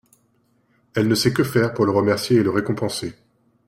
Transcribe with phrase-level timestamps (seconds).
[0.95, 3.13] Elle ne sait que faire pour le remercier et le récompenser.